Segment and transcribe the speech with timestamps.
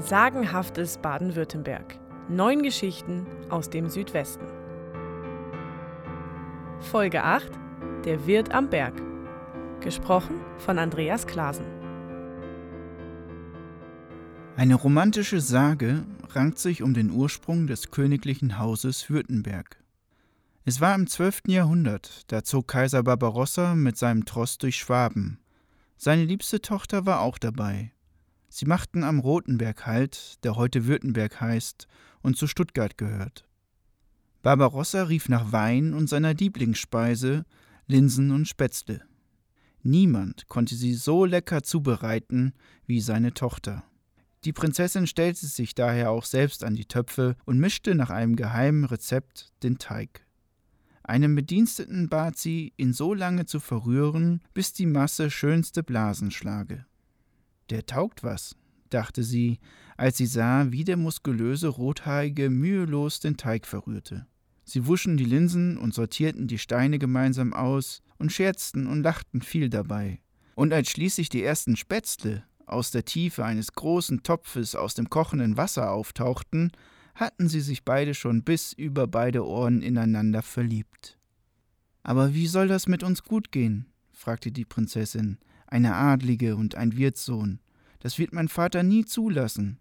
[0.00, 1.98] Sagenhaftes Baden-Württemberg.
[2.30, 4.46] Neun Geschichten aus dem Südwesten.
[6.80, 7.50] Folge 8
[8.06, 8.94] Der Wirt am Berg.
[9.80, 11.66] Gesprochen von Andreas Klasen.
[14.56, 19.82] Eine romantische Sage rankt sich um den Ursprung des königlichen Hauses Württemberg.
[20.64, 21.42] Es war im 12.
[21.48, 25.38] Jahrhundert, da zog Kaiser Barbarossa mit seinem Tross durch Schwaben.
[25.98, 27.92] Seine liebste Tochter war auch dabei.
[28.52, 31.86] Sie machten am Rotenberg Halt, der heute Württemberg heißt
[32.20, 33.46] und zu Stuttgart gehört.
[34.42, 37.44] Barbarossa rief nach Wein und seiner Lieblingsspeise,
[37.86, 39.02] Linsen und Spätzle.
[39.82, 42.52] Niemand konnte sie so lecker zubereiten
[42.86, 43.84] wie seine Tochter.
[44.44, 48.84] Die Prinzessin stellte sich daher auch selbst an die Töpfe und mischte nach einem geheimen
[48.84, 50.26] Rezept den Teig.
[51.04, 56.86] Einem Bediensteten bat sie, ihn so lange zu verrühren, bis die Masse schönste Blasen schlage.
[57.70, 58.56] Der taugt was,
[58.90, 59.58] dachte sie,
[59.96, 64.26] als sie sah, wie der muskulöse Rothaarige mühelos den Teig verrührte.
[64.64, 69.68] Sie wuschen die Linsen und sortierten die Steine gemeinsam aus und scherzten und lachten viel
[69.68, 70.20] dabei.
[70.54, 75.56] Und als schließlich die ersten Spätzle aus der Tiefe eines großen Topfes aus dem kochenden
[75.56, 76.72] Wasser auftauchten,
[77.14, 81.18] hatten sie sich beide schon bis über beide Ohren ineinander verliebt.
[82.02, 83.86] Aber wie soll das mit uns gut gehen?
[84.12, 85.38] fragte die Prinzessin.
[85.70, 87.60] Eine Adlige und ein Wirtssohn.
[88.00, 89.78] Das wird mein Vater nie zulassen.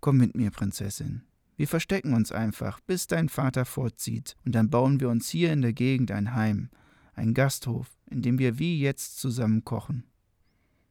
[0.00, 1.22] Komm mit mir, Prinzessin.
[1.56, 5.62] Wir verstecken uns einfach, bis dein Vater fortzieht, und dann bauen wir uns hier in
[5.62, 6.70] der Gegend ein Heim,
[7.14, 10.04] ein Gasthof, in dem wir wie jetzt zusammen kochen.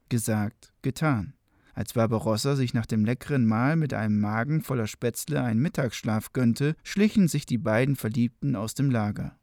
[0.07, 1.33] Gesagt, getan.
[1.73, 6.75] Als Barbarossa sich nach dem leckeren Mahl mit einem Magen voller Spätzle einen Mittagsschlaf gönnte,
[6.83, 9.37] schlichen sich die beiden Verliebten aus dem Lager.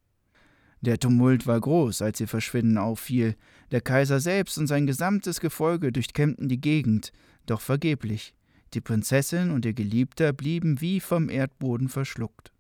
[0.80, 3.36] Der Tumult war groß, als ihr Verschwinden auffiel.
[3.70, 7.12] Der Kaiser selbst und sein gesamtes Gefolge durchkämmten die Gegend,
[7.46, 8.34] doch vergeblich.
[8.74, 12.52] Die Prinzessin und ihr Geliebter blieben wie vom Erdboden verschluckt.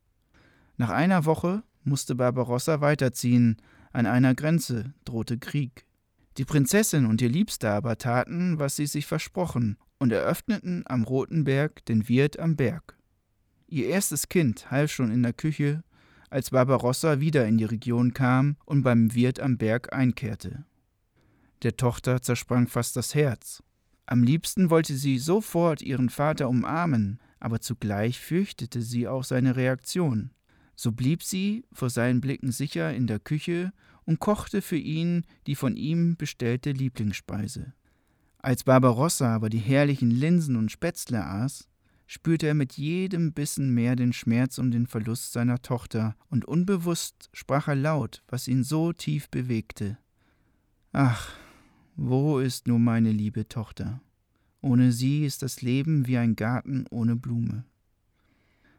[0.76, 3.56] Nach einer Woche musste Barbarossa weiterziehen,
[3.92, 5.84] an einer Grenze drohte Krieg.
[6.38, 11.44] Die Prinzessin und ihr Liebster aber taten, was sie sich versprochen, und eröffneten am Roten
[11.44, 12.96] Berg den Wirt am Berg.
[13.66, 15.82] Ihr erstes Kind half schon in der Küche,
[16.30, 20.64] als Barbarossa wieder in die Region kam und beim Wirt am Berg einkehrte.
[21.62, 23.62] Der Tochter zersprang fast das Herz.
[24.06, 30.30] Am liebsten wollte sie sofort ihren Vater umarmen, aber zugleich fürchtete sie auch seine Reaktion.
[30.76, 33.72] So blieb sie vor seinen Blicken sicher in der Küche
[34.04, 37.74] und kochte für ihn die von ihm bestellte Lieblingsspeise.
[38.38, 41.68] Als Barbarossa aber die herrlichen Linsen und Spätzle aß,
[42.08, 47.28] spürte er mit jedem Bissen mehr den Schmerz um den Verlust seiner Tochter, und unbewusst
[47.34, 49.98] sprach er laut, was ihn so tief bewegte.
[50.92, 51.30] Ach,
[51.96, 54.00] wo ist nur meine liebe Tochter?
[54.62, 57.64] Ohne sie ist das Leben wie ein Garten ohne Blume.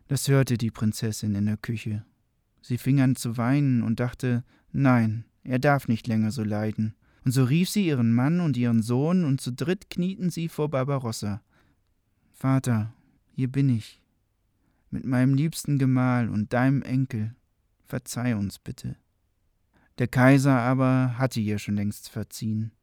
[0.08, 2.04] Das hörte die Prinzessin in der Küche.
[2.64, 6.96] Sie fing an zu weinen und dachte, Nein, er darf nicht länger so leiden.
[7.26, 10.70] Und so rief sie ihren Mann und ihren Sohn, und zu dritt knieten sie vor
[10.70, 11.44] Barbarossa.
[12.32, 12.94] Vater,
[13.40, 14.02] hier bin ich,
[14.90, 17.34] mit meinem liebsten Gemahl und deinem Enkel.
[17.86, 18.98] Verzeih uns bitte.
[19.98, 22.74] Der Kaiser aber hatte ihr schon längst verziehen.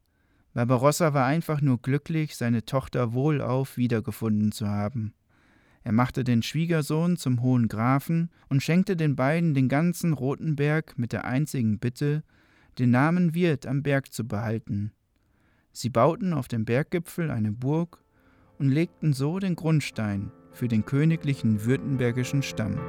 [0.55, 5.13] Barbarossa war einfach nur glücklich, seine Tochter wohlauf wiedergefunden zu haben.
[5.83, 11.13] Er machte den Schwiegersohn zum hohen Grafen und schenkte den beiden den ganzen Rotenberg mit
[11.13, 12.23] der einzigen Bitte,
[12.79, 14.91] den Namen Wirt am Berg zu behalten.
[15.71, 18.03] Sie bauten auf dem Berggipfel eine Burg
[18.59, 22.79] und legten so den Grundstein für den königlichen württembergischen Stamm.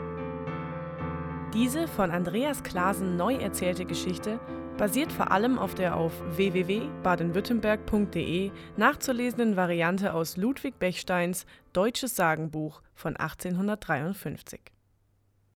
[1.52, 4.40] Diese von Andreas Klasen neu erzählte Geschichte
[4.78, 13.16] basiert vor allem auf der auf www.badenwürttemberg.de nachzulesenden Variante aus Ludwig Bechsteins Deutsches Sagenbuch von
[13.16, 14.60] 1853.